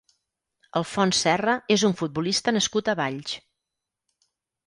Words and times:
Alfons 0.79 1.19
Serra 1.25 1.53
és 1.75 1.83
un 1.89 1.93
futbolista 2.01 2.53
nascut 2.57 2.89
a 2.89 2.97
Valls. 3.03 3.35